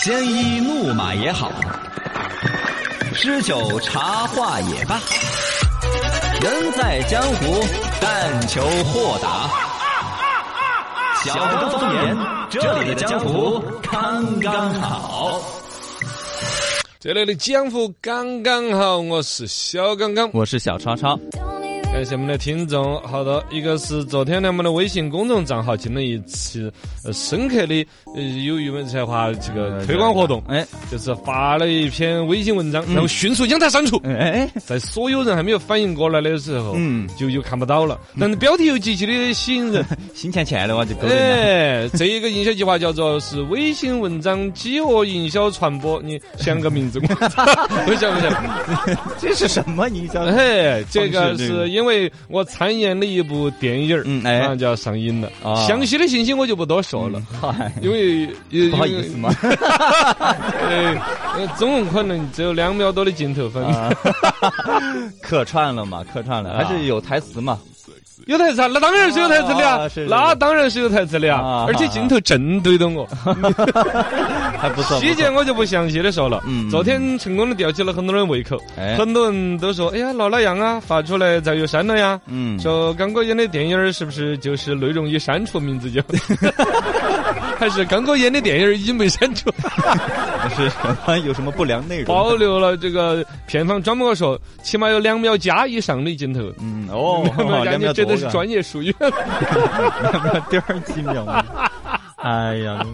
[0.00, 1.50] 鲜衣怒马也好，
[3.14, 5.00] 诗酒茶话也罢，
[6.40, 7.64] 人在江湖，
[8.00, 9.50] 但求豁达。
[11.24, 12.16] 小刚方言，
[12.48, 13.60] 这里的江湖
[13.90, 15.42] 刚刚好。
[17.00, 20.30] 这里的江湖刚刚好，我是小刚刚。
[20.32, 21.18] 我是小超超。
[21.98, 26.72] 感谢我们的听众，好的，一个是昨天呢，我们的微信公众账号进了一次
[27.04, 27.84] 呃深刻的
[28.14, 37.98] 呃有语文才华这个推广活动，哎，就是发了一篇微信文章，然后迅速将它删除，哎，在所有人还没有反应过来的时候，嗯，就又看不到了。
[38.16, 39.84] 但是标题又极其的吸引人，
[40.14, 41.12] 心钱钱的话就够了。
[41.12, 48.96] 哎，这一个营销计划叫做是微信文章饥饿营销传播，你想个名字，我 想不想？
[49.18, 50.24] 这是什么营销？
[50.26, 51.87] 嘿，这个是因为
[52.28, 55.30] 我参演了一部电影儿，嗯哎马上就要上映了。
[55.42, 59.30] 啊详细的信息我就不多说了，嗨，因为 因不好意思嘛。
[59.42, 60.94] 呃，
[61.36, 63.64] 呃总共可能只有两秒多的镜头分。
[63.64, 63.90] 啊，
[65.22, 67.58] 客串了嘛，客串了，还是有台词嘛。
[68.28, 73.08] 有台词啊，那当然是有台词的啊那当然是有台词的啊，而且镜头正对着我。
[74.60, 74.98] 还不错。
[75.00, 76.42] 细节我就不详细的说了。
[76.46, 80.78] 嗯昨天成功的吊起了很多人胃口，哎很多人都说：“哎呀，闹哪样啊？
[80.84, 86.02] 发出来咋又删了呀？”嗯，说刚哥演的电影是不是就是内容已删除，名字就？
[87.58, 89.50] 还是刚哥演的电影已经被删除，
[90.56, 92.06] 是有什么不良内容？
[92.06, 96.40] 保留了这个片方专门我说，起码有两秒加以上的镜头。
[96.60, 97.22] 嗯哦，
[97.64, 98.94] 两人秒多家这都是专业术语。
[99.00, 101.26] 两秒第二几秒。
[102.16, 102.84] 哎呀，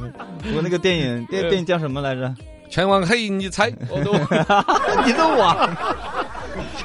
[0.55, 2.35] 我那个电影电电影叫什么来着？
[2.71, 3.73] 全网黑，你猜？
[3.91, 4.13] 我都
[5.07, 5.69] 你都忘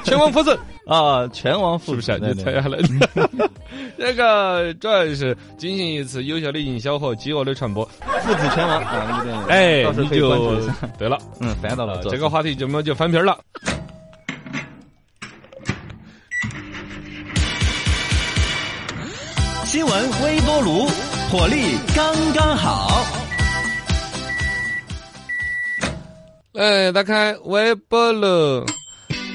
[0.04, 1.28] 全网复审，啊？
[1.28, 2.16] 拳王是不是啊？
[2.18, 2.78] 复审你猜下来。
[3.98, 7.84] 这个主要是进行一次有效的营销和饥饿的传播。
[7.84, 10.74] 父子拳王啊，那个电影，哎到，时候你可以关注就一下。
[10.98, 11.18] 对了。
[11.40, 13.38] 嗯，翻到了这个话题就么就翻篇了。
[19.64, 20.88] 新闻微波炉
[21.30, 23.04] 火力刚刚好。
[26.54, 28.66] 哎，打开微波炉。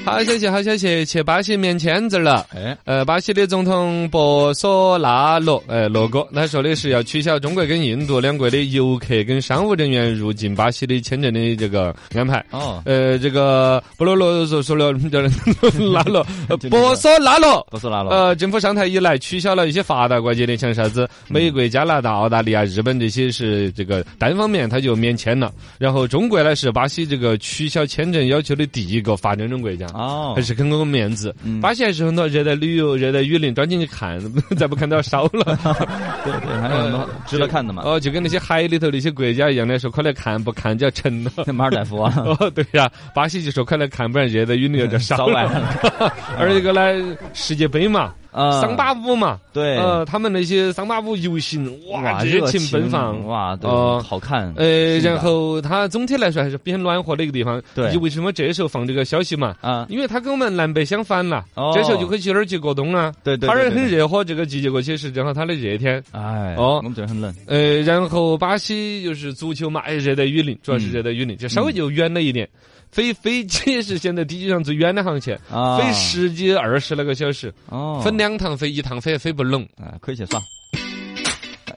[0.06, 2.46] 好消息，好消息，去巴西免签证了。
[2.54, 12.38] 哎，呃，巴西的总统博索纳罗，呃，罗哥，他说的是要取消中国跟印度两国的游客跟商务人员入境巴西的签证的这个安排。
[12.52, 17.60] 哦，呃，这个博罗罗说说了，叫纳罗，呃博索纳罗。
[17.68, 18.12] 博索纳罗。
[18.12, 25.52] 呃，政府上台以来，取消了一些发达国家的，像啥子美国、加拿大、澳大利亚、日本这些是这个单方面他就免签了。
[25.78, 29.84] 然后中国呢是巴西这个取消签证要求的第一个发展中国家。
[29.96, 34.20] 哦还，是很给我们面子，嗯巴西还是很多热带旅游、热带雨林，钻进去看，
[34.56, 35.58] 再不看都要烧了。
[36.24, 37.82] 对对，还有很多值得看的嘛。
[37.84, 41.30] 哦，就跟那些海里头那些国家一样的，说快来看，不看就要沉了。
[41.54, 46.12] 马尔代夫啊，哦，对呀、巴西就说快来看，不然热带雨林就烧烧完了。
[46.38, 53.26] 而这个呢，世界杯嘛，啊，桑巴舞嘛，对，呃，他们那些桑巴舞游行，哇，热热情奔放。
[53.26, 54.52] 哇，对哦，好看。
[54.56, 57.62] 呃，然后它总体来说还是比较暖和的一个地方。
[57.74, 59.56] 对你为什么这时候放这个消息嘛？
[59.62, 63.10] 啊，因为它跟我们南北相反了，哦这时候就可以去那儿去过冬啊。
[63.24, 66.02] 对对，它那儿很热和这个季节过去是正好它的热天。
[66.12, 67.34] 哎，哦我们这儿很冷。
[67.46, 72.46] 呃，然后巴西就是足球嘛，哎，热带雨林，主要是热带雨林，就稍微就远了一点。
[72.92, 79.62] 飞飞机也是现在地球上最远的航线，啊，飞十几二十来个小时，哦，分两两趟飞，一趟飞飞不拢。
[79.76, 80.42] 啊，可以去耍。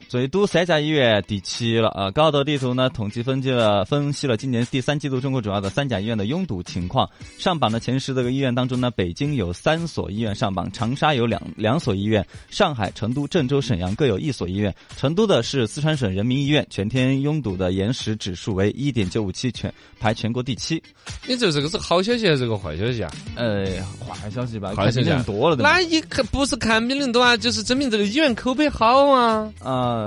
[0.09, 2.09] 最都三甲医院第七了啊！
[2.09, 7.07] 高德地图呢统计分析了分析了今年第三季度中国主要的三甲医院的拥堵情况。
[7.37, 14.73] 上榜的前十这个医院当中呢，北京有三所医院上榜，长沙有两两所医院，上海、成都、郑州、沈阳各有一所医院。
[14.97, 20.81] 成都的是四川省人民医院，全天拥堵的延时指数为一点九五七，全排全国第七。
[21.27, 23.11] 你这这个是好消息还是个坏消息啊？
[23.35, 23.63] 呃，
[24.03, 25.55] 坏消息吧，坏消息多了。
[25.57, 29.53] 那一看不是看病人多啊，就是证明这个医院口碑好啊。
[29.59, 29.98] 啊，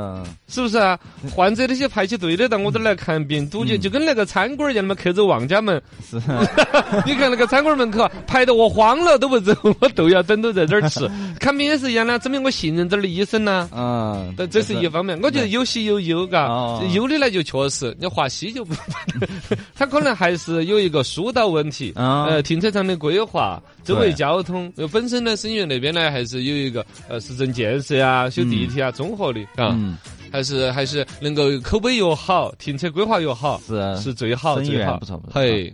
[0.48, 0.98] 是不是啊？
[1.34, 5.80] 患者那些排起队的到我这儿来看病，堵起就跟那个餐馆儿一样嘛，客走望家门。
[6.08, 6.16] 是
[7.06, 11.08] 你看那个餐馆门口啊排得我慌了都不走，我都要等到在这儿吃。
[11.40, 13.68] 看病也是一样的，证明我信任这儿的医生呐。
[13.74, 16.82] 嗯，但这是一方面，我觉得有喜有忧，嘎哦。
[16.92, 18.74] 忧的呢就确实，你华西就不，
[19.74, 29.96] 他可能还是有一个疏导问题，啊呃，停车场的规划、周围交通，呃本身呢，省医院那边呢还是有一个呃市政建设啊、修地铁啊综合的，啊，嗯，
[30.30, 33.96] 还是还是能够口碑又好，停车规划又好，是。
[33.96, 34.98] 是最好最好。
[34.98, 35.40] 不错不错。
[35.40, 35.72] 嘿。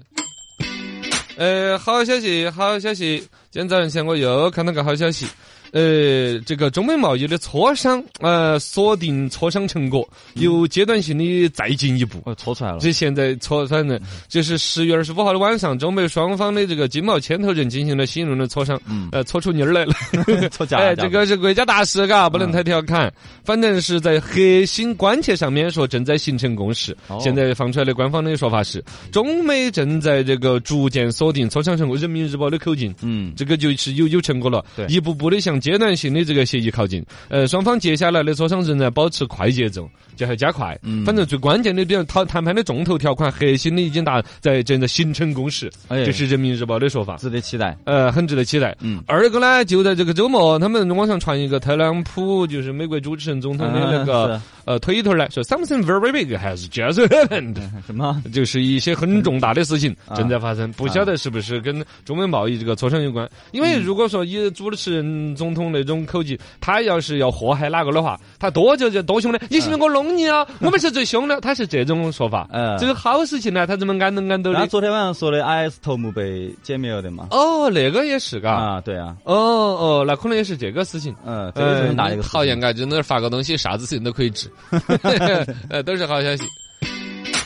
[1.36, 3.18] 呃，好消息，好消息！
[3.50, 5.24] 今天早上起来我又看到个好消息，
[5.72, 12.20] 呃，这个中美贸易的磋商，呃，锁定磋商成果，有阶段性的再进一步。
[12.24, 12.78] 我搓出来了。
[12.80, 19.92] 这现在磋，反正就是十月二十五号的晚上，中美双方的这个经贸牵头人进行了新一轮的磋商，嗯呃，搓出泥儿来了。
[20.70, 23.12] 哎，这个是国家大事，嘎，不能太调侃。
[23.44, 26.96] 反正是在核心关切上面说正在形成共识。
[27.08, 28.82] 哦现在放出来的官方的说法是，
[29.12, 31.98] 中美正在这个逐渐锁定磋商成果。
[31.98, 32.94] 人民日报的口径。
[33.02, 37.04] 嗯，这个就是有有成果了对，一步步的向阶段性的这个协议靠近。
[37.28, 39.88] 呃，双方接下来的磋商仍然保持快节奏，
[40.18, 40.78] 就还加快。
[40.82, 47.16] 嗯反正最关键的，比如谈谈判的重头条款，核心的已经达在正在形成共识，哎这是人民日报的说法。
[47.16, 47.76] 值得期待。
[47.84, 48.76] 呃，很值得期待。
[48.80, 57.56] 嗯二个呢，就在这个周末，他们网上传一个特朗普，就是美国主持人总统的那个、嗯呃推特呢，说 something very big has just happened，
[57.86, 58.22] 什么？
[58.34, 63.26] 就是一些很重大的事情啊正在发生，不晓得是不是跟中美贸易这个磋商有关。
[63.52, 70.46] 因为如果说以主持人总统那种口气，他要是要祸害哪个的话，他多就就多凶的，你信不信我弄你啊？
[70.60, 72.48] 我们是最凶的，他是这种说法。
[72.52, 74.58] 嗯这个好事情呢，他怎么安都安都的？
[74.58, 77.28] 他昨天晚上说的 IS 头目被歼灭了的嘛？
[77.30, 78.50] 哦，那个也是嘎。
[78.52, 81.14] 啊，对啊，哦哦，那可能也是这个事情。
[81.26, 82.72] 嗯，这个是很大一个事情讨厌啊！
[82.72, 84.50] 就那发个东西，啥子事情都可以治，
[85.70, 86.44] 呃，都是好消息。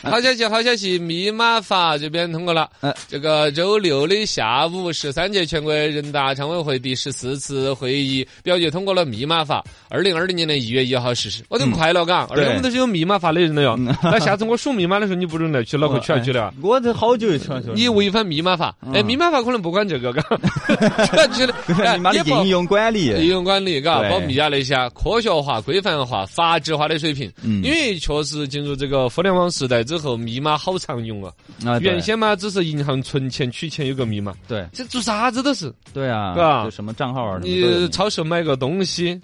[0.10, 0.98] 好消息，好消息！
[0.98, 2.68] 密码法这边通过了。
[2.80, 11.44] 呃这个周六的下午，十三届全国人大常委会第十四次会议表决通过了密码法，二零二零年的一月一号实施。
[11.48, 12.26] 我都快了，嘎！
[12.30, 13.76] 而且我们都是有密码法的人了哟。
[14.02, 16.54] 那下次我输密码的时候，你不准来去脑壳取下去了啊。
[16.62, 20.22] 我这好久就去了，你违反密码法，哎，密码法可能不管这个，嘎，
[21.34, 27.30] 去了密码的应用管理，应用管理，嘎，保密啊那些啊科学化、规范化、法治化的水平。
[27.42, 31.30] 嗯因为确实进入这个互联网时代之后，密码好常用啊。
[31.66, 35.70] 啊，原先嘛，只是银行存钱、取钱有个密码，对这做啥子都是。
[35.92, 39.20] 对啊，对吧什么账号啊，你超市买个东西，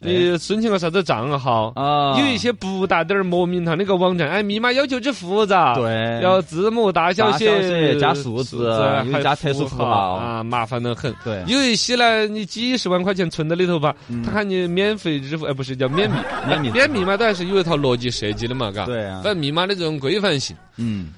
[0.00, 1.72] 你申请个啥子账号。
[1.76, 11.14] 啊，有一些不大点儿莫名堂那个网站，哎，密码要求之复杂，对要字母大小写加数数字又还加特殊符号号啊，麻烦的很。
[11.24, 16.16] 对有一些呢，你几十万块钱存在里头吧，嗯他喊你免费支付，哎，不是叫免密，
[16.48, 18.86] 免密免密码都还是有一套逻辑设计的嘛，嘎。
[18.86, 21.08] 对啊反正密码的这种规范性，嗯，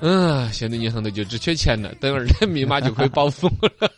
[0.00, 3.88] 嗯，现在银行头就只缺钱了，等会儿的 密码就可以保护了。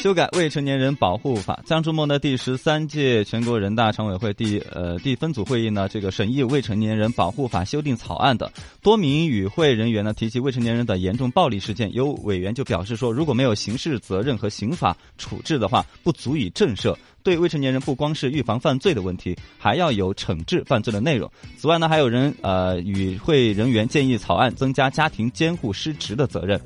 [0.00, 1.62] 修改未成年人保护法。
[1.66, 8.50] 江苏梦的第十三届全国人大常委会第呃第分组会议呢，这个审议未成年人保护法修订草案的
[8.80, 16.96] 多名与会人员呢提起未成年人的严重暴力事件，有委员就表示说，如果没有刑事责任和刑法处置的话，不足以震慑。
[17.22, 21.30] 对未成年人不光是预防犯罪的问题，还要有惩治犯罪的内容。
[21.58, 26.58] 此外呢，还有人呃与会人员建议草案增加家庭监护失职的责任。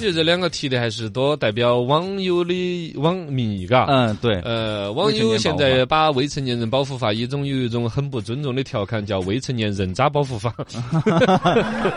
[0.00, 3.84] 我觉得这两个提的还是多代表网友的网民意，嘎。
[3.84, 10.54] 嗯，对，呃，网友现在把未成年人保护法一种有一种很不尊重的调侃，叫未成年人渣保护法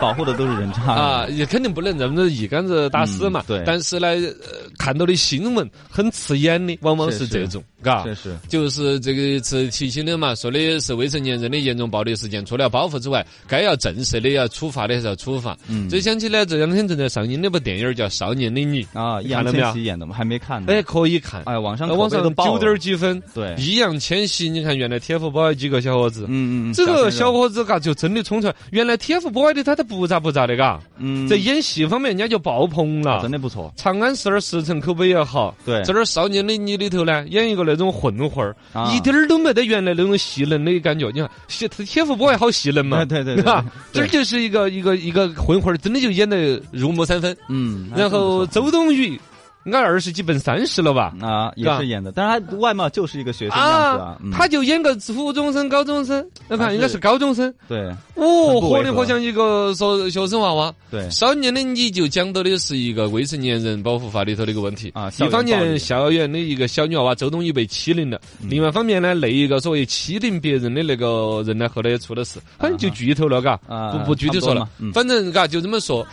[0.01, 3.39] 保护的都是人渣啊，也肯定不能这么一竿子打死嘛。
[3.47, 8.03] 嗯对但是呢，呃，看到的新闻很刺眼的，往往是是这种，嘎。
[8.03, 15.57] 这是就是这个次提醒的嘛，说的是未成年人的严重暴力事件，除了保护之外，该要震慑的、要处罚的还是要处罚。
[15.69, 20.71] 嗯这想起来这两天正在上映那部电影叫《少年的你》，啊，易烊看了没有千玺演的吗，还没看呢。
[20.73, 21.41] 哎，可以看。
[21.45, 33.29] 哎，网上呃网上九点几分，对，易烊千玺，你看原来 TFBOY 几个小伙子，嗯嗯，这个小伙子嘎就真的冲出来，原来 TFBOY 的他都不咋不咋的嘎，嗯，在演戏方面人家就爆棚了真。
[33.31, 41.09] 的不错，长安十二时辰口碑也好，对这儿少年的你里头呢，演一个那种混混儿，啊一点儿都没得原来那种戏能的感觉。
[41.11, 42.97] 你看，戏 TFBOY 好戏能嘛？
[43.01, 43.65] 哎对对对吧？
[43.91, 47.35] 这就是一个一个一个混混儿，真的就演得入木三分。
[47.49, 49.19] 嗯，然后周冬雨，
[49.65, 51.13] 应该二十几奔三十了吧？
[51.21, 54.31] 啊也是演的，但是他外貌就是一个学生样子啊，嗯。
[54.31, 57.53] 他就演个初中生、高中生，我还是看应该是高中生。
[57.67, 60.73] 对哦，活的活像一个说学生娃娃。
[60.91, 61.09] 对。
[61.09, 64.91] 少年的你就讲到的是一个未成年人保护法里头的一个问题。
[64.93, 68.49] 啊校一方面，校园的一个小女娃娃周冬雨被欺凌了；嗯。
[68.49, 76.05] 另外一方面呢，那一个所谓欺凌别人的那个人呢，后来也出了事，反正就剧透了，嘎，啊不不具体说了反正嘎就这么说，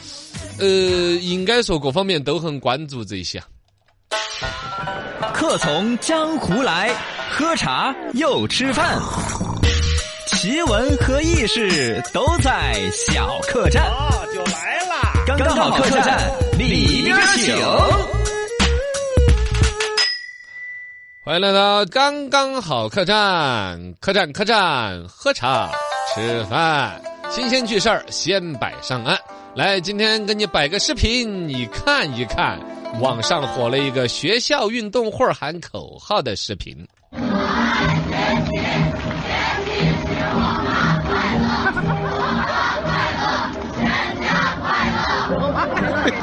[0.58, 0.66] 呃，
[1.22, 3.38] 应该说各方面都很关注这些。
[3.38, 3.39] 啊。
[5.40, 6.90] 客从江湖来，
[7.30, 8.98] 喝茶又吃饭，
[10.26, 13.82] 奇闻和异事都在小客栈。
[13.90, 15.24] 哦就来啦！
[15.26, 17.56] 刚刚好客栈里边请。
[21.24, 25.70] 欢迎来到刚刚好客栈，客栈客栈，喝茶
[26.14, 29.18] 吃饭，新鲜趣事儿先摆上岸。
[29.54, 32.60] 来，今天给你摆个视频，你看一看，
[32.98, 36.86] 网上火了一个学校运动会喊口号的视频。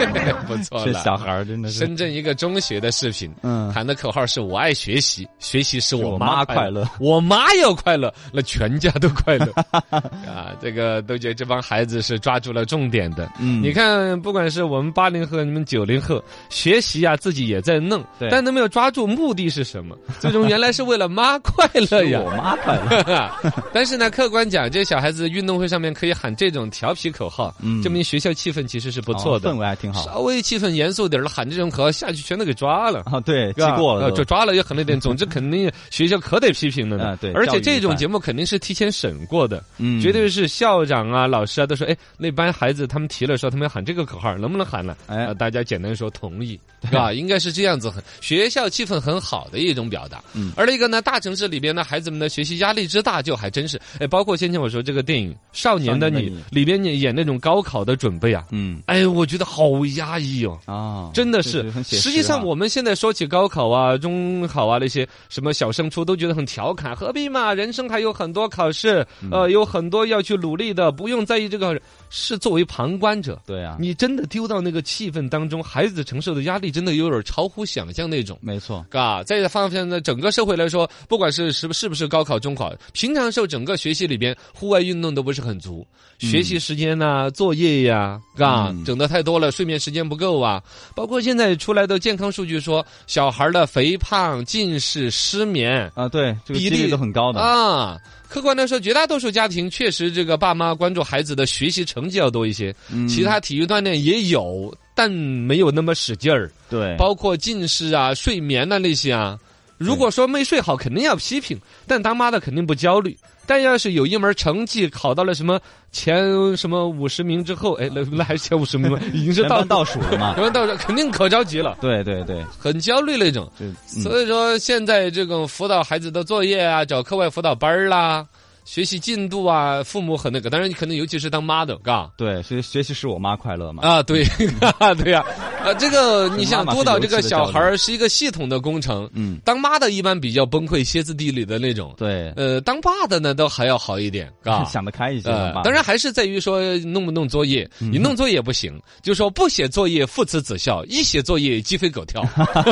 [0.48, 9.52] 不错了，这小孩儿真的是，深圳一个中学的视频，嗯喊的口号是“我爱学习，学习使我我妈妈快乐我妈要快乐，那全家都快乐
[9.92, 10.54] 啊！
[10.62, 13.30] 这个都觉得这帮孩子是抓住了重点的。
[13.40, 19.98] 嗯你看，不管是我们八零后，你们九零后，学习啊自己也在弄，对但都没有抓住目的是什么？
[20.20, 22.22] 最终原来是为了妈快乐呀！
[22.24, 23.32] 我妈快乐，
[23.74, 29.58] 但是呢，客观讲，这小孩子运动会上面可以喊这种调皮口号，嗯证明学校气氛其实是不错的哦氛。
[29.58, 30.07] 围还挺好。
[30.08, 33.02] 稍微气氛严肃点儿了，喊这种口号下去，全都给抓了。
[33.06, 34.98] 啊，对，记过了，就抓了也狠了点。
[35.00, 37.06] 总之，肯定学校可得批评了的。
[37.06, 44.96] 啊对而且这种节目肯定是提前审过的，嗯绝对是校长啊、老师啊都说，哎，那班孩子他们提了说他们要喊这个口号，能不能喊呢？
[45.08, 47.12] 哎呃大家简单说同意，是吧？
[47.12, 50.24] 应该是这样子，很学校气氛很好的一种表达。
[50.34, 60.60] 嗯而那个呢，大城市里边呢，孩子们的学习压力之大，就还真是，哎，包括先前我说这个电影《少年的你里边演演那种高考的准备啊，嗯哎，我觉得好压抑哦。
[60.66, 67.54] 啊，真的是确实际上啊我们现在说起高考啊、中考啊那些什么小升初，都觉得很调侃，何必嘛？
[67.54, 71.80] 人生还有很多考试，嗯呃，有很多要去努力的，不用在意这个。
[72.10, 78.40] 是作为旁观者，对啊，你真的丢到那个气氛当中，孩子承受的压力真的有点超乎想象那种。
[78.42, 85.86] 没错，嘎，在这方面呢，整个社会来说，不管是是不是不是高考、中考，平常时候整个学习里边，户外运动都不是很足，
[86.18, 90.62] 学习时间呐、作业呀，嘎，嗯整的太多了，睡眠时间不够啊。
[90.96, 97.40] 包括现在出来的健康数据说，小孩的肥胖、近视、失眠啊，对，这个比例都很高的。
[97.40, 97.98] 啊。
[98.30, 106.52] 客观来说，绝大多数家庭确实这个爸妈关注孩子的学习成绩要多一些，嗯其他体育锻炼也有，但没有那么使劲儿。
[106.70, 109.40] 对，包括近视啊、睡眠啊那些啊。
[109.78, 111.58] 如果说没睡好，肯定要批评，
[111.88, 113.18] 但当妈的肯定不焦虑。
[113.48, 115.60] 但要是有一门成绩考到了什么
[115.92, 119.00] 前什么五十名之后，哎，那那还是前五十名吗？
[119.14, 120.34] 已经是倒倒数了嘛。
[120.38, 123.50] 全班倒数，肯定可着急了，对对对，很焦虑那种。
[123.60, 128.26] 嗯所以说，现在这种辅导孩子的作业啊，找课外辅导班儿啦，
[128.68, 130.50] 学习进度啊，父母很那个。
[130.50, 132.12] 当然你，可能尤其是当妈的，嘎。
[132.18, 133.82] 对，学学习使我妈快乐嘛。
[133.82, 134.26] 啊，对，
[135.02, 135.24] 对呀、
[135.64, 144.66] 啊，这个你想督导这个小孩是一个系统的工程，嗯，当妈的一般比较崩溃、歇斯底里的那种，对，呃，当爸的呢都还要好一点，嘎。
[144.68, 152.22] 想得开一些呃。，当然还是在于说弄不弄作业，嗯你弄作业不行，就说不写作业父慈子孝，一写作业鸡飞狗跳。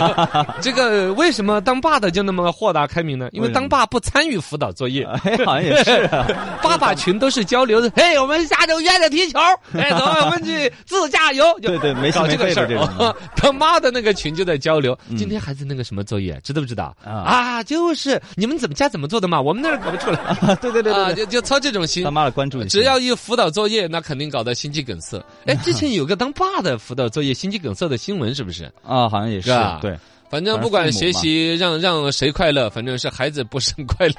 [0.62, 3.30] 这个为什么当爸的就那么豁达开明呢？
[3.32, 6.28] 因为当爸不参与辅导作业，哎，好像也是啊。
[6.62, 7.90] 爸爸群都是交流的。
[7.96, 9.40] 哎，我们下周约着踢球，
[9.78, 11.46] 哎，走，我们去自驾游。
[11.60, 16.96] 就对对没搞这个事儿 他妈的那个群就在交流，今天孩子那个什么作业，知道不知道？
[17.06, 20.36] 啊啊，就是你们怎么家怎么做的嘛，我们那儿搞不出来。
[20.62, 22.12] 对对对啊，对对，就就操这种心他。
[22.12, 22.68] 妈的关注一下。
[22.70, 25.24] 只要一辅导作业，那肯定搞得心肌梗塞。
[25.46, 28.66] 哎，之前有个当爸的辅导作业心肌梗塞的新闻，是不是？
[28.84, 29.52] 啊，好像也是
[29.82, 29.96] 对。
[30.30, 34.16] 反正不管学习让让谁快乐，反正是孩子不是很快乐。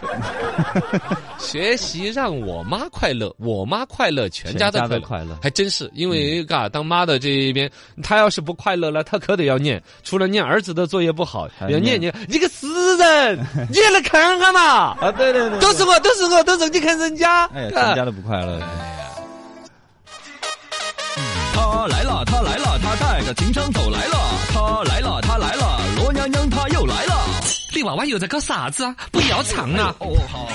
[1.39, 4.89] 学习让我妈快乐，我妈快乐，全家都快乐。
[4.89, 7.71] 全家都快乐还真是，因为嘎当妈的这一边，
[8.03, 9.83] 她要是不快乐了，她可得要念。
[10.05, 14.61] 除了念儿子的作业不好，还要念念你你个死人， 你也来看看嘛。
[15.01, 17.45] 啊，对对对，都是我，都是我，都是你看人家。
[17.47, 18.61] 哎呀，嘎全家都不快乐。
[21.53, 24.17] 他来了，他来了，他带着情商走来了。
[24.53, 25.81] 他来了，他来了。
[27.76, 28.97] 你娃娃又在搞啥子啊？
[29.12, 29.95] 不要唱啊！
[29.99, 30.49] 哦，好，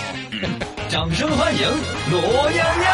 [0.90, 1.62] 掌声欢迎
[2.10, 2.92] 罗娘娘。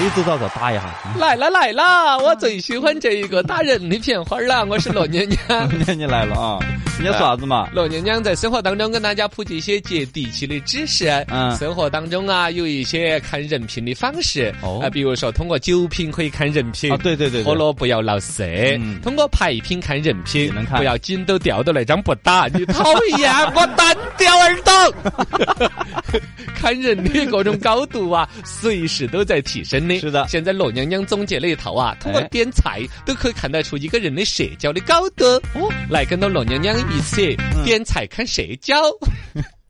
[0.00, 0.82] 李子早早打一下，
[1.16, 4.64] 来了来了，我最喜欢这一个打人的片花了。
[4.64, 5.38] 我是罗娘娘。
[5.96, 6.58] 你来了啊！
[6.98, 7.68] 你要说啥子嘛？
[7.72, 11.06] 罗娘娘在生活当中跟大家普及一些接地气的知识。
[11.28, 14.54] 嗯生活当中啊，有一些看人品的方式。
[14.62, 16.90] 哦啊，比如说通过酒品可以看人品。
[16.90, 18.44] 啊，对对对，对喝了不要闹色，
[18.78, 26.20] 嗯通过牌品看人品能，看不要紧都掉到那张不打，你讨厌 我单掉耳洞。
[26.54, 29.98] 看人的各种高度啊，随时都在提升的。
[30.00, 35.24] 是的现在罗娘娘总结了一套啊，通过哎点菜都可以看得出一个人的社交的高度。
[35.54, 38.74] 哦，来跟到罗娘娘一起点菜看社交。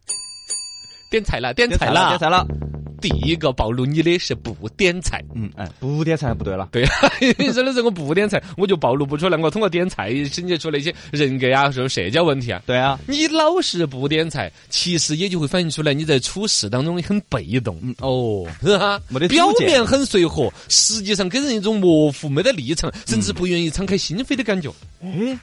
[1.11, 2.76] 点菜了，点菜了点菜了，点，菜了。
[3.09, 5.23] 第一个暴露你的是不点菜。
[5.35, 6.69] 嗯，哎，不点菜不对了。
[6.73, 6.89] 对呀，
[7.55, 9.39] 真的是我不点菜，我就暴露不出来。
[9.39, 12.61] 我通过点菜审计出那些人格呀，说社交问题啊。
[12.67, 17.79] 对啊，你老是不点菜，其实也就会反映出来你在处事当中很被动。
[17.83, 24.69] 嗯哦，是 哈没得，表面很随和，实际上给人一种模糊、没得立场，甚至不愿意敞开心扉的感觉。
[25.01, 25.39] 哎，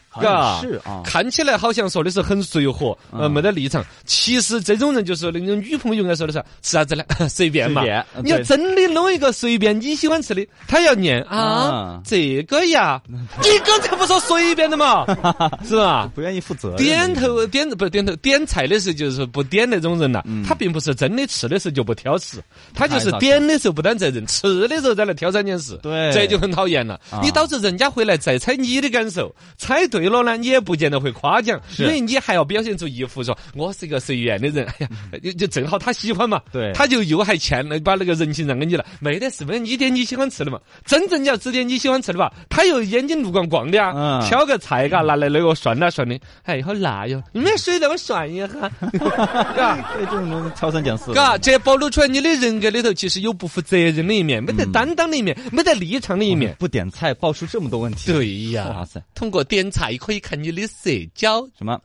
[0.61, 1.01] 是啊。
[1.05, 3.85] 看起来好像说的是很随和，呃，嗯没得立场。
[4.05, 7.03] 其实这种人就是那种女朋友应该说的是吃啥子呢？
[7.29, 7.81] 随 便嘛。
[7.81, 8.05] 随便。
[8.25, 11.37] 你要真的弄一个随便你喜欢吃的，他要念啊。
[11.37, 15.05] 啊，这个呀，你刚才不说随便的嘛，
[15.63, 16.09] 是吧？
[16.15, 16.75] 不愿意负责。
[16.75, 20.43] 点头点不是点头点菜的时候，就是不点那种人呐、嗯。
[20.43, 22.41] 他并不是真的吃的时候就不挑食，
[22.73, 26.11] 他就是点的时候不担责任，吃的时候再来挑三拣四，对。
[26.11, 26.99] 这就很讨厌了。
[27.11, 27.19] 啊。
[27.21, 34.87] 你导致人家回来再猜你的感受，猜对了呢，你也不见得会夸奖，因为你还要表现出一副说我是一个随缘的人，哎呀，
[35.23, 36.71] 就就正好他喜欢嘛，对。
[36.73, 47.21] 他就又还欠了把那个人情让给你了，没得事，没你点你喜欢吃的嘛，真正你要只点你喜欢吃的吧，他又眼睛路光光的啊，嗯挑个菜嘎拿来那个涮啦涮的，哎，好辣哟！
[47.31, 48.47] 你们水那么涮一下，
[49.55, 51.13] 嘎对这种东西挑三拣四。
[51.13, 56.55] 嘎，这暴露出来你的人格里头其实有不负责任的一面，没得担当的一面，没得立场的一面。
[56.59, 58.11] 不点菜爆出这么多问题。
[58.11, 61.41] 对呀哇，塞，通过点菜可以看你的社交。
[61.57, 61.79] 什么？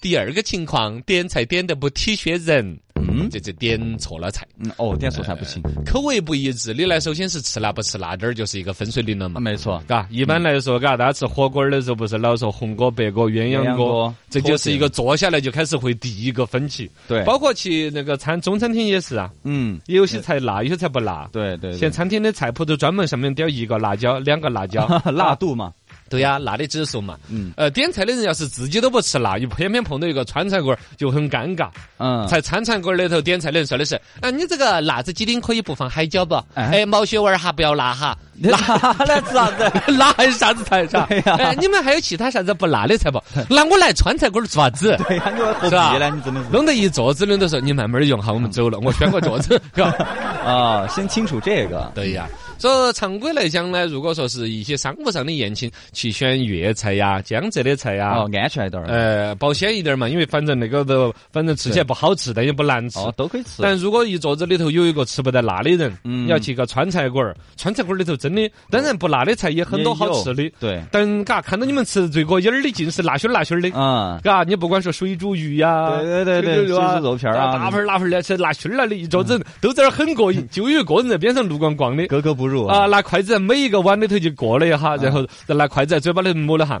[0.00, 2.78] 第二个情况，点菜点的不体恤人，
[3.22, 5.62] 嗯这这点错了菜，嗯哦，点错菜不行。
[5.84, 6.72] 口味不一致。
[6.74, 9.40] 你来首先是吃辣不吃辣，这儿就是一个分水岭了嘛啊，。
[9.40, 9.82] 没错。
[9.86, 16.90] 嘎，一般来说，嘎，大家吃火锅儿的时候，不是老说红锅、白锅、鸳鸯锅锅，这就是一个坐下来就开始会第一个分歧。
[17.06, 21.28] 对，包括去那个餐中餐厅也是啊，嗯，有些菜辣，有些菜不辣。
[21.32, 25.72] 对对对现在餐厅的菜谱都专门上面标一个辣椒、两个辣椒， 辣度嘛。
[26.08, 27.16] 对呀，辣的指数嘛。
[27.28, 31.68] 嗯呃，点菜的人要是自己都不吃辣，又偏偏碰到一个川菜馆儿，就很尴尬。
[31.98, 36.34] 嗯，在川菜馆儿里头点菜的人说的是：啊，你这个辣子鸡丁可以不放海椒不？
[36.54, 38.16] 哎哎，毛血旺儿哈，不要辣哈。
[38.42, 38.58] 辣
[39.06, 39.72] 来吃啥子？
[39.92, 41.06] 辣还是啥子菜是吧？
[41.38, 43.22] 哎，你们还有其他啥子不辣的菜不？
[43.48, 44.96] 那我来川菜馆儿做啥子？
[45.06, 46.10] 对呀，你何必呢？
[46.10, 49.84] 你真的是弄得一桌子人都说你慢慢用哈，我们走了，我选个桌子，嘎。
[50.44, 51.90] 啊，先清楚这个。
[51.94, 58.86] 对呀，所以常规来讲呢，如果说是一些商务上的宴请，去选粤菜呀、江浙的菜呀哦，，安全一点儿。
[58.86, 62.98] 呃，保险一点嘛，因为反正那个都，反正吃起来不好吃，但也不难吃。
[62.98, 63.60] 哦，都可以吃。
[63.60, 70.50] 但如果一桌子里头有一个吃不得辣的人，嗯你要去个川菜馆儿，川菜馆儿里头真的，当然不辣的菜也很多好吃的。
[70.58, 73.68] 对，但嘎，看到你们吃最过瘾儿的尽是辣熏儿辣熏儿的。
[73.74, 82.06] 嗯，嘎，你不管说水煮鱼呀，对对对对水煮肉片儿啊大盆儿大盆儿的吃辣熏儿了的，一桌子人都在那儿很过瘾，就有一个人在边上路逛逛的。
[82.06, 82.86] 格格不入啊，。
[82.86, 86.80] 拿筷子在每一个碗里头就过了一下，然后再拿筷子在嘴巴里抹了下。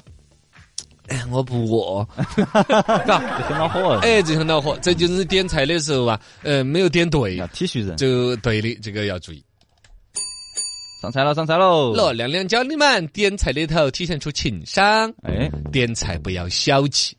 [1.08, 2.02] 哎，我不饿，
[3.06, 3.98] 嘎，很恼火。
[4.02, 4.74] 哎，这很恼火。
[4.80, 7.94] 这就是点菜的时候啊，呃，没有点对要，体恤人。
[7.96, 9.44] 就对的，这个要注意。
[11.04, 11.92] 上菜了，上菜喽。
[11.94, 17.14] 喏，亮亮教你们点菜里头体现出情商，哎，点菜不要小气。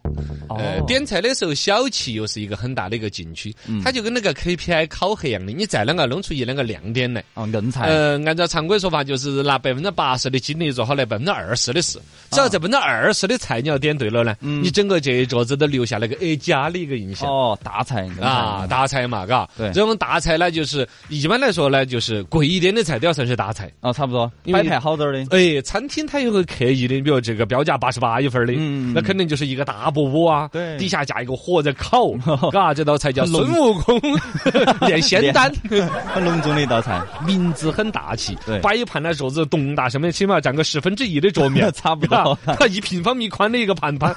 [0.49, 7.23] 呃，哦点菜的时候小气又是一个很大的一个禁区，嗯它就跟那个 KPI 考核一样的，你再啷个弄出一两个亮点来。
[7.35, 7.87] 哦，硬菜。
[7.87, 11.99] 呃，按照常规说法，就是拿百分之八十的精力做好那百分之二十的事。
[12.31, 17.29] 只要这百分之二十的菜你要点对了呢，你整个这一桌子都留下那个 A 加的一个印象。
[17.29, 23.71] 哦，大菜啊，大菜嘛，嘎，对这种大菜呢，就是一般来说呢，就是贵一点的菜都要算是大菜。
[23.81, 25.25] 哦，差不多，摆盘好点儿的。
[25.29, 32.11] 哎，餐厅它也会刻意的，比如这个标价八十八一份儿的，嗯那肯定就是一个大饽饽啊，对底下架一个火在烤，
[32.51, 33.99] 嘎，这道菜叫孙悟空
[34.87, 35.53] 练仙丹，
[36.13, 44.11] 很隆重的一道菜，名字很大气，对摆一盘呢桌子咚大，上面起码占个十分之一的桌面，差不多它一平方米宽的一个盘盘，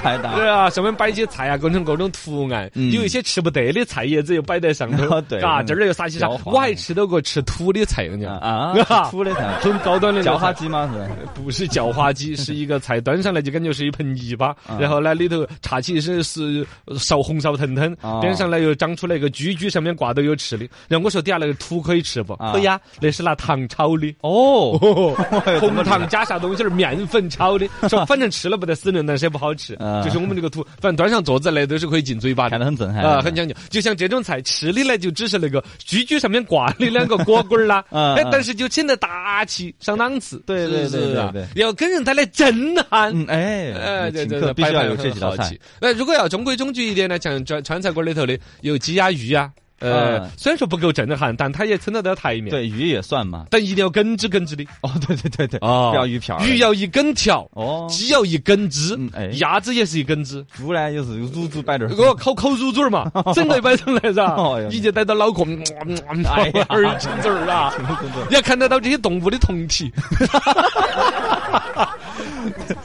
[0.00, 0.34] 太大。
[0.36, 8.27] 对啊，上面摆些菜啊，各种各种图案，嗯有一些吃不得的菜叶子又摆在上头嘎，这儿又撒些啥我还吃到过吃土的菜，我跟你讲。
[8.28, 10.88] 啊，啊土的 菜，很高端的叫花鸡吗？
[10.92, 11.40] 是？
[11.42, 14.78] 不是叫花鸡，是一个菜端上来就感觉是一盆泥巴，啊。
[14.78, 16.66] 然后呢里头插起是是
[16.98, 20.68] 烧红烧腾腾啊，边上呢又长出来一个居居，上面挂都有吃的。
[20.88, 22.34] 然后我说底下那个土可以吃不？
[22.34, 22.52] 啊。
[22.52, 24.14] 可以呀，那是拿糖炒的。
[24.20, 24.78] 哦，
[25.60, 29.74] 红糖加啥东西儿，面粉炒的，说反正吃了不得死人，但是也不好吃？
[29.76, 32.50] 啊，就是我们这个土，反正端上桌子来都是可以进嘴巴的。
[32.50, 32.60] 看。
[32.60, 33.54] 得很震撼啊，很讲究。
[33.70, 37.84] 就像这种菜吃的呢，就只是那个居居上面挂的两个果果儿啦，
[38.22, 41.46] 哎但是就显得大气上档次，对对对对对。
[41.54, 43.12] 要给人带来震撼。
[43.14, 45.56] 嗯，哎，哎，对请对必须要有这几道菜。
[45.80, 53.46] 那如果要中规中矩一点呢，像川川菜馆里头的有鸡鸭鱼呀，呃嗯，虽然说不够震撼，但它也撑得到台面。，对，鱼也算嘛。
[53.50, 56.44] 但一定要根直根直的哦，对对对对，哦不要鱼片儿。
[56.44, 60.44] 鱼要一根条，哦，鸡要一根枝嗯哎，鸭子也是一根枝。
[60.56, 61.88] 猪呢也是乳猪摆这儿。
[61.94, 64.36] 给我烤烤乳猪儿嘛，整个摆上来噻
[64.70, 67.72] 你就逮到脑壳，哎呀耳青嘴儿啊，
[68.28, 69.92] 你要看得到这些动物的同体。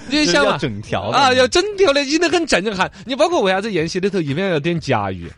[0.09, 2.91] 你想要嘛，整条啊，要整条的，真的很震撼。
[3.05, 5.31] 你包括为啥子宴席里头一般要点甲鱼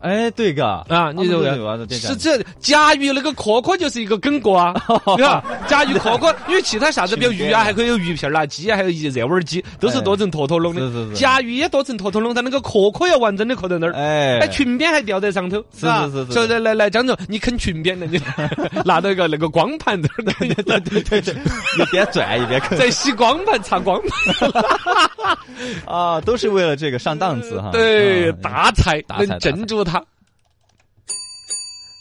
[0.00, 0.66] 哎，对个。
[0.66, 1.12] 啊？
[1.14, 4.74] 你这这个个是这甲鱼那个壳壳就是一个梗锅啊，
[5.16, 5.44] 对吧？
[5.66, 10.80] 甲鱼壳壳，因为其他啥子，比如鱼啊， 还可以有鱼片儿啦，鸡啊，还有一热味儿鸡，都是剁成坨坨弄的。
[10.80, 13.92] 是是是甲鱼也剁成坨坨弄，但那个壳壳要完整的壳在那儿。
[13.94, 14.38] 哎。
[14.38, 16.06] 哎，裙边还吊在上头，吧？
[16.06, 16.26] 是是是。
[16.26, 18.20] 是说来来来，张总，你啃裙边的，你
[18.84, 22.78] 拿到一个那个光盘在那儿，对对对对，一边转一边啃。
[22.78, 24.52] 在洗光盘擦光盘，
[25.86, 27.70] 啊，都是为了这个上档次哈。
[27.72, 29.82] 对，啊大菜大菜能镇住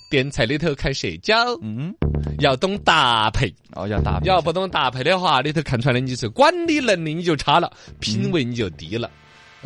[0.08, 0.10] 它。
[0.10, 1.94] 点菜里头看社交，嗯，
[2.40, 9.12] 要懂搭配，哦要搭配要不懂搭配的话，里头看出来你是管理能力你就差了，品味你就低了。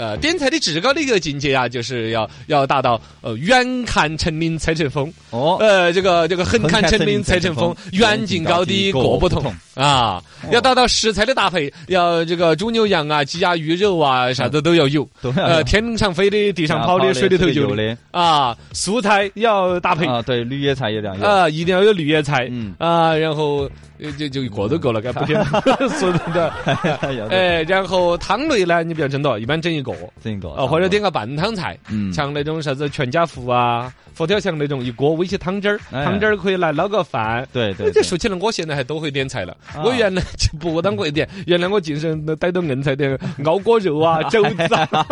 [0.02, 10.20] 呃，点菜的至高的一个境界啊，就是要要达到呃远看成岭侧成峰，哦，呃，这个这个横看成岭侧成峰，远近高低各不同啊。
[10.50, 15.08] 要达到食材的搭配，要这个猪牛羊啊、鸡鸭鱼肉啊，啥子都要有。
[15.22, 21.32] 都要呃，天上飞的、地上跑的、水里头游的的啊，素菜要搭配啊，对，绿叶菜也两样。
[21.32, 25.40] 啊，一定要有绿叶菜嗯啊，然后呃就就一个都够了，该不点
[26.00, 26.52] 说的。
[26.66, 26.98] 哎，
[27.30, 29.90] 哎，然后汤类呢，你不要整多，一般整一个。
[30.23, 37.47] 这个哦，或者点个半汤菜，嗯像那种啥子全家福啊、佛跳墙那种，一锅煨些汤汁儿，哎汤汁儿可以来捞个饭。
[37.54, 39.56] 对对，这说起来，我现在还多会点菜了。
[39.73, 45.06] 啊我原来就不当过一点， 原来我净是逮到硬菜点熬锅肉啊、 肘子啊，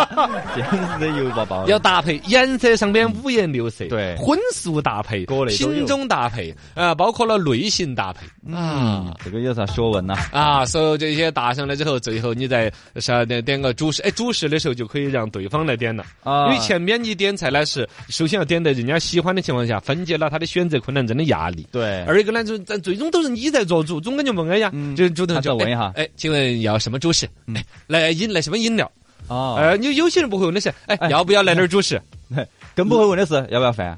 [0.56, 1.66] 真是的油包包。
[1.68, 10.16] 要搭配颜色上边五颜六色，对荤素搭配，各类品种搭配，啊，包括了类型搭配嗯啊。，这个有啥学问呐？
[10.32, 16.04] 啊，所有这些搭上来之后，最后你再啥点点个主食，哎，主食的时候就可以让对方来点了。
[16.24, 21.66] 啊因为前面你点菜呢是首先要点在人家喜欢的情况下，分解了他的选择困难症的压力。
[21.72, 27.28] 对，二一个呢，就咱最终都是你在做主，总感觉问哎呀，嗯这主动就再问一下哎，哎请问要什么主食？
[27.54, 28.92] 哎，来饮来什么饮料？
[29.28, 32.02] 啊，呃，你有些人不会问的是，哎，哎要不要来点主食？
[32.76, 33.98] 更不会问的是要不要饭，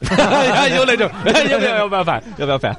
[0.76, 2.22] 有那种，哎 要不要要不要饭？
[2.38, 2.76] 要不要饭？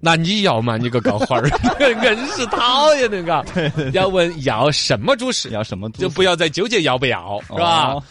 [0.00, 1.48] 那你要嘛，你个搞花儿，
[1.80, 3.44] 硬是讨厌那个。
[3.92, 5.88] 要问要什么主食，要什么？
[5.90, 8.02] 就不要再纠结要不要，是吧哦？